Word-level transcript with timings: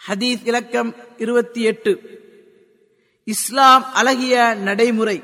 ஹதீஸ் 0.00 0.42
இலக்கம் 0.50 0.90
இருபத்தி 1.24 1.62
எட்டு 1.72 1.92
இஸ்லாம் 3.26 3.84
அழகிய 4.00 4.34
நடைமுறை 4.68 5.18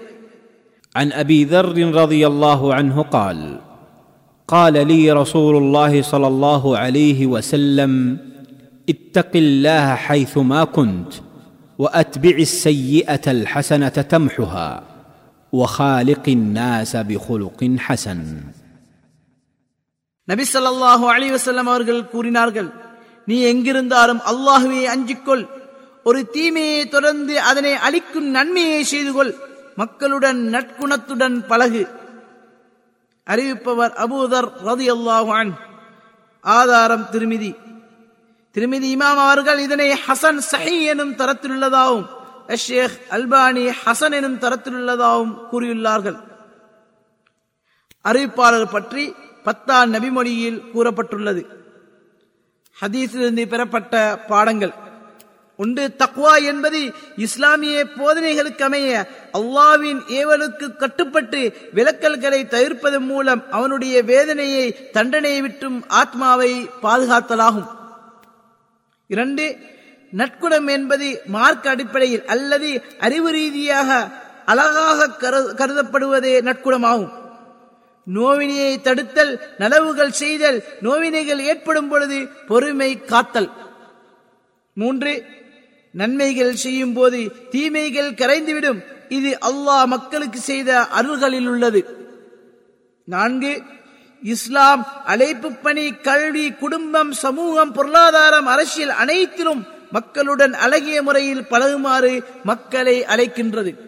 عن 0.95 1.09
ابي 1.15 1.41
ذر 1.45 1.69
رضي 2.03 2.23
الله 2.27 2.61
عنه 2.75 2.97
قال 3.17 3.39
قال 4.49 4.75
لي 4.87 5.03
رسول 5.13 5.55
الله 5.57 5.93
صلى 6.03 6.27
الله 6.27 6.63
عليه 6.79 7.21
وسلم 7.27 7.93
اتق 8.89 9.33
الله 9.37 9.87
حيثما 9.97 10.61
كنت 10.77 11.13
واتبع 11.79 12.37
السيئه 12.49 13.27
الحسنه 13.29 13.97
تمحها 14.13 14.71
وخالق 15.53 16.25
الناس 16.31 16.93
بخلق 17.09 17.61
حسن 17.79 18.21
நபி 20.29 20.45
ஸல்லல்லாஹு 20.55 21.05
அலைஹி 21.15 21.33
வஸல்லம் 21.37 21.69
அவர்கள் 21.73 22.03
கூறினார்கள் 22.13 22.69
நீ 23.28 23.38
எங்கிருந்தாலும் 23.52 24.22
அல்லாஹுவே 24.32 24.82
அஞ்சிக்கொள். 24.94 25.46
ஒரு 26.08 26.20
தீமையை 26.36 26.82
தொடர்ந்து 26.88 27.34
அதனை 27.50 27.74
அழிக்கும் 27.88 28.30
நன்மையை 28.36 28.82
செய்து 28.84 29.12
கொள் 29.14 29.32
மக்களுடன் 29.76 30.40
நற்குணத்துடன் 30.54 31.38
பழகு. 31.48 31.84
அறிவிப்பவர் 33.28 33.94
அபூதர் 34.04 34.50
ரதியல்லாஹு 34.70 35.28
அல்லாஹான் 35.30 35.52
ஆதாரம் 36.46 37.06
திருமிதி. 37.12 37.52
திருமிதி 38.56 38.88
இமாம் 38.96 39.20
அவர்கள் 39.26 39.60
இதனை 39.60 39.90
ஹசன் 40.06 40.40
சஹி 40.52 40.76
எனும் 40.92 41.16
தரத்தில் 41.16 41.52
உள்ளதாகவும் 41.52 42.08
ஷேக் 42.66 42.98
அல்பானி 43.16 43.64
ஹசன் 43.84 44.16
எனும் 44.20 44.40
தரத்தில் 44.44 44.78
உள்ளதாகவும் 44.80 45.34
கூறியுள்ளார்கள். 45.52 46.18
அறிவிப்பாளர் 48.10 48.74
பற்றி 48.76 49.04
பத்தாம் 49.44 49.94
நபிமொழியில் 49.94 50.60
கூறப்பட்டுள்ளது. 50.74 51.42
ஹதீஸிலிருந்து 52.82 53.48
பெறப்பட்ட 53.48 54.20
பாடங்கள். 54.28 54.72
ஒன்று 55.58 55.96
தக்வா 55.98 56.44
என்பது 56.44 56.94
இஸ்லாமிய 57.16 57.86
போதனைகளுக்கு 57.98 58.62
அமைய 58.62 59.08
அல்லாவின் 59.34 60.02
ஏவலுக்கு 60.10 60.76
கட்டுப்பட்டு 60.76 61.54
விலக்கல்களை 61.76 62.44
தவிர்ப்பதன் 62.44 63.00
மூலம் 63.00 63.52
அவனுடைய 63.52 64.04
வேதனையை 64.04 64.90
தண்டனையை 64.92 65.42
விட்டும் 65.42 65.84
ஆத்மாவை 65.88 66.70
பாதுகாத்தலாகும். 66.84 67.68
இரண்டு 69.08 69.58
நட்குணம் 70.12 70.68
என்பது 70.68 71.22
மார்க் 71.26 71.68
அடிப்படையில் 71.68 72.26
அல்லது 72.26 72.84
அறிவு 73.00 73.32
ரீதியாக 73.32 74.10
அழகாக 74.46 75.08
கரு- 75.08 75.60
கருதப்படுவதே 75.60 76.42
நட்குணமாகும். 76.42 77.17
நோவினையை 78.08 78.82
தடுத்தல் 78.82 79.40
நலவுகள் 79.58 80.12
செய்தல் 80.12 80.64
நோவினைகள் 80.82 81.40
ஏற்படும் 81.40 81.88
பொழுது 81.88 82.28
பொறுமை 82.48 83.06
காத்தல். 83.06 83.50
மூன்று 84.74 85.24
நன்மைகள் 85.92 86.56
செய்யும் 86.56 86.94
போது 86.94 87.32
தீமைகள் 87.50 88.12
கரைந்துவிடும். 88.12 88.80
இது 89.10 89.38
அல்லாஹ் 89.42 89.86
மக்களுக்கு 89.86 90.40
செய்த 90.40 90.80
அருள்களில் 90.82 91.48
உள்ளது. 91.48 91.82
நான்கு 93.04 93.62
இஸ்லாம் 94.22 94.88
அழைப்பு 95.06 95.52
பணி 95.52 95.94
கல்வி 95.94 96.52
குடும்பம் 96.52 97.12
சமூகம் 97.12 97.72
பொருளாதாரம் 97.72 98.46
அரசியல் 98.46 98.90
அனைத்திலும் 98.90 99.66
மக்களுடன் 99.92 100.54
அழகிய 100.54 101.02
முறையில் 101.02 101.46
பழகுமாறு 101.50 102.24
மக்களை 102.44 103.04
அழைக்கின்றது. 103.04 103.87